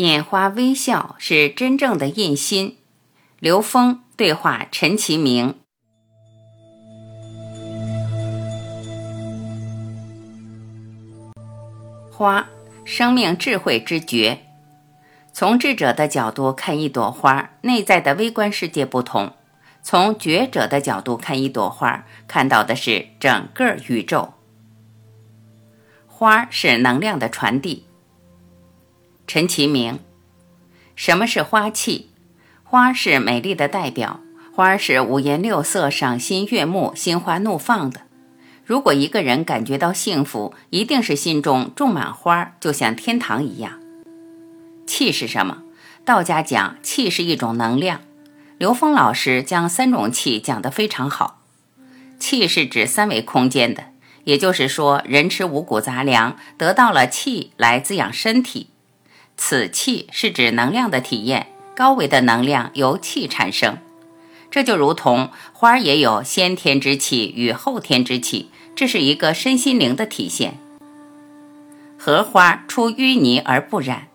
[0.00, 2.78] 拈花微笑是真正的印心。
[3.38, 5.56] 刘峰对话陈其明。
[12.10, 12.48] 花，
[12.82, 14.40] 生命智慧之觉。
[15.34, 19.34] 从智者的角度看一朵花，内在的微观世界不同；
[19.82, 24.32] 从觉者的角度看一朵花，看到的是整个宇宙。
[26.06, 27.89] 花是能量的传递。
[29.32, 30.00] 陈其明，
[30.96, 32.10] 什么是花气？
[32.64, 34.18] 花是美丽的代表，
[34.52, 38.00] 花是五颜六色、赏心悦目、心花怒放的。
[38.64, 43.78] 如果一个人感觉到幸福，一定是心中种满花，就像天堂一样。
[44.84, 45.62] 气是什么？
[46.04, 48.00] 道家讲气是一种能量。
[48.58, 51.42] 刘峰老师将三种气讲得非常好。
[52.18, 53.84] 气是指三维空间的，
[54.24, 58.70] 也就是说，人吃五谷杂粮得到了气来滋养身体。
[59.42, 63.78] 此气是指能量的体验，高维的能量由气产生。
[64.50, 70.58] 这就如同花儿也有先天之气与后天之气，这是一个身心灵的体现。
[71.98, 74.08] 荷花出淤泥而不染。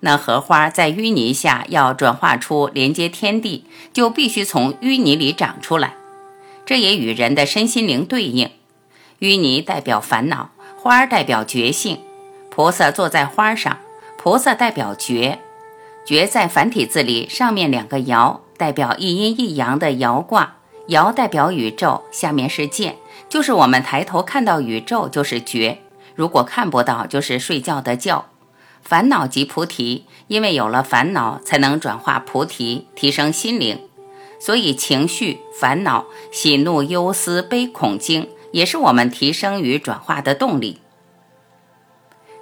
[0.00, 5.94] 那荷花在淤泥下要转化出连接天地，就必须从淤泥里长出来。
[6.64, 8.48] 这也与人的身心灵对应。
[9.18, 11.98] 淤泥代表烦恼，花代表觉性。
[12.48, 13.78] 菩萨坐在花上，
[14.28, 15.38] 菩萨代表觉。
[16.04, 20.56] 觉在繁体字里上面两个爻，代表一阴一阳的爻卦。
[20.88, 22.96] 爻代表宇宙，下面是见，
[23.30, 25.78] 就是我们抬头看到宇宙就是觉。
[26.14, 28.26] 如果看不到，就是睡觉的觉。
[28.82, 33.80] 烦恼即菩提，因为有了烦恼，才能转化菩提，提升心灵。
[34.38, 40.82] 所以，情绪、烦恼、喜怒忧思悲恐惊，也是我们提升与转化的动力。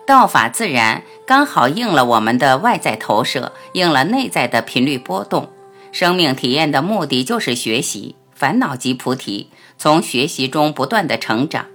[0.07, 5.51] 道法自然，刚好应了我们的外在投射，应了内在的频率波动。
[5.91, 11.67] 生命体验的目的就是学习，烦恼即菩提，从学习中不断的成长。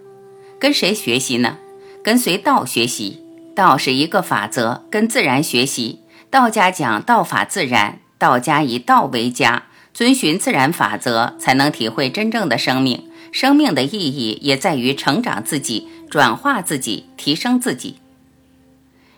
[0.57, 1.57] 跟谁学习呢？
[2.01, 3.21] 跟随道学习。
[3.53, 5.99] 道是一个法则，跟自然学习。
[6.29, 13.09] 道家讲道法自然，道家以道为家，遵循自然法则，才能体会真正的生命。
[13.33, 17.97] 生命的意义也在于成长自己、转化自己、提升自己。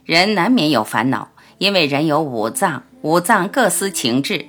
[0.05, 4.47] 人难免有烦恼，因为人有五脏，五脏各司情志，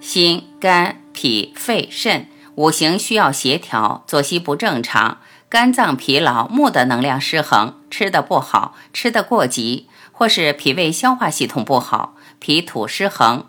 [0.00, 2.26] 心、肝、脾、肺、肾
[2.56, 5.18] 五行需要协调，作息不正常。
[5.48, 13.44] 肝脏疲劳，木的能量失衡，吃的不好，吃的过急，或是脾胃消化系统不好，脾土失衡。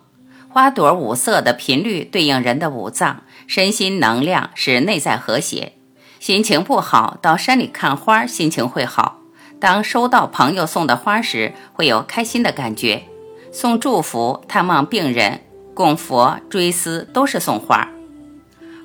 [0.50, 5.74] 花朵五色的频率对应人的五脏，身心能量是内在和谐。
[6.20, 9.23] 心情不好，到山里看花，心情会好。
[9.64, 13.04] 当收到朋友送的花时，会有开心的感觉。
[13.50, 15.40] 送祝福、探望病人、
[15.74, 17.88] 供佛、追思，都是送花。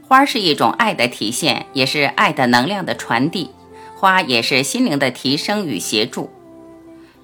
[0.06, 3.50] 花是一种爱的体现，也是爱的能量的传递。
[3.97, 6.31] 花也是心灵的提升与协助。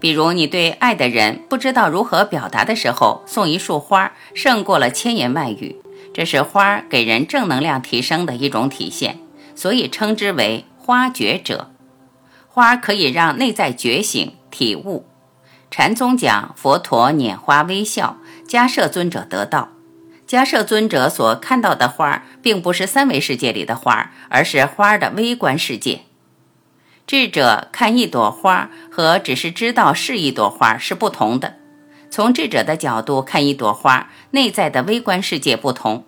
[0.00, 5.76] 比如你对爱的人不知道如何表达的时候，送一束花，胜过了千言万语。
[6.12, 9.20] 这是花给人正能量提升的一种体现，
[9.54, 11.70] 所以称之为花觉者。
[12.54, 15.08] 花可以让内在觉醒体悟。
[15.72, 19.70] 禅宗讲佛陀拈花微笑，迦摄尊者得道。
[20.24, 26.02] 迦摄尊者所看到的花，并不是三维世界里的花，而是花的微观世界。
[27.08, 31.56] 智者看一朵花，和只是知道是一朵花是不同的。
[32.08, 36.04] 从智者的角度看一朵花，内在的微观世界不同；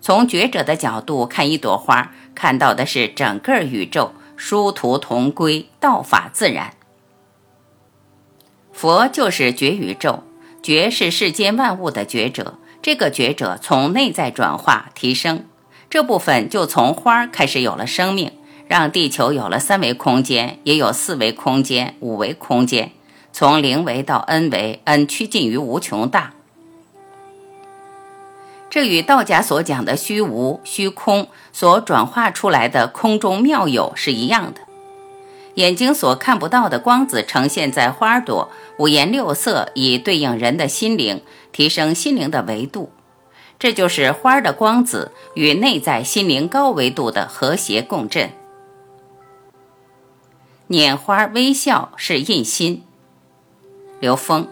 [0.00, 6.72] 从觉者的角度看一朵花，看到的是整个宇宙，殊途同归，道法自然。
[8.72, 10.20] 佛就是觉宇宙，
[10.62, 12.54] 觉是世间万物的觉者。
[12.80, 15.44] 这个觉者从内在转化提升，
[15.90, 18.30] 这部分就从花开始有了生命，
[18.68, 22.92] 让地球有了三维空间，也有四维空间、五维空间，
[23.32, 26.34] 从零维到 n 维，n 趋近于无穷大。
[28.70, 34.60] 这与道家所讲的虚无、虚空所转化出来的空中妙有是一样的。
[35.54, 42.92] 眼睛所看不到的光子呈现在花朵，五颜六色，以对应人的心灵，提升心灵的维度。
[43.58, 48.30] 这就是花的光子与内在心灵高维度的和谐共振。
[50.68, 52.84] 拈花微笑是印心。
[53.98, 54.46] 刘峰、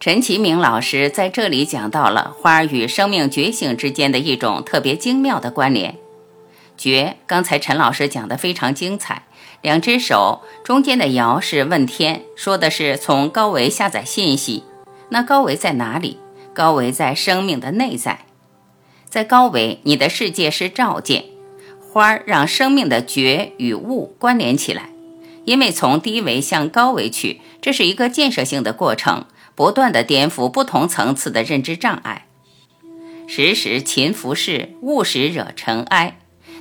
[0.00, 5.98] 陈其明老师在这里讲到了花儿与生命觉醒之间的一种特别精妙的关联。
[6.78, 9.24] 觉，刚才陈老师讲的非常精彩。
[9.60, 14.64] 两只手中间的爻是问天，说的是从高维下载信息。
[15.10, 16.18] 那高维在哪里？
[16.54, 18.20] 高维在生命的内在，
[19.06, 21.26] 在高维，你的世界是照见。
[21.78, 24.88] 花儿让生命的觉与悟关联起来，
[25.44, 29.26] 因为从低维向高维去，这是一个建设性的过程，
[29.60, 32.24] 不断的颠覆不同层次的认知障碍。
[33.26, 36.16] 时时勤拂拭，勿使惹尘埃。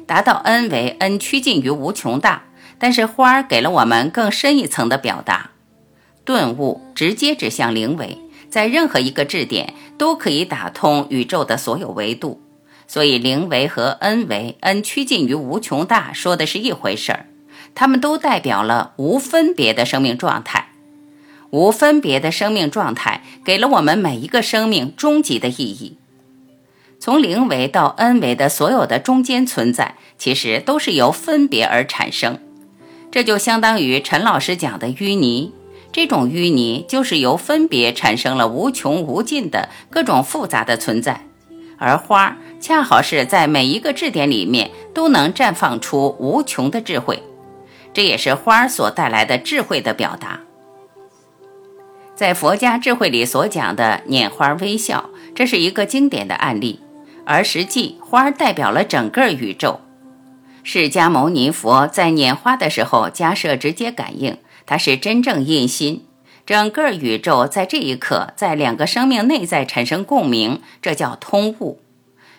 [0.06, 2.44] 达到 N 为 N 趋近于无穷大，
[2.78, 5.52] 但是花儿给了我们更深一层的表达，
[6.26, 8.18] 顿悟直接指向灵维，
[8.50, 12.42] 在任何一个质点都可以打通宇宙的所有维度，
[12.86, 17.28] 所以灵维和 N 维 N 趋近于无穷大说的是一回事儿，
[17.74, 20.69] 它们都代表了无分别的生命状态，
[21.52, 25.98] 无分别的生命状态给了我们每一个生命终极的意义。
[27.00, 32.40] 从零维到 N 维的所有的中间存在，其实都是由分别而产生。
[33.10, 35.54] 这就相当于陈老师讲的淤泥，
[35.92, 41.26] 这种淤泥就是由分别产生了无穷无尽的各种复杂的存在。
[41.78, 47.24] 而花恰好是在每一个质点里面都能绽放出无穷的智慧，
[47.94, 50.42] 这也是花所带来的智慧的表达。
[52.20, 56.82] 在佛家智慧里所讲的拈花微笑，这是一个经典的案例。
[57.24, 59.80] 而实际，花代表了整个宇宙。
[60.62, 66.04] 释迦牟尼佛在拈花的时候，加设直接感应，它是真正印心。
[66.46, 71.80] 整个宇宙在这一刻，在两个生命内在产生共鸣，这叫通悟。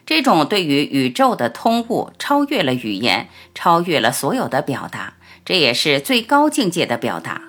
[0.05, 7.45] 这种对于宇宙的通悟，超越了语言，超越了所有的表达，这也是最高境界的表达。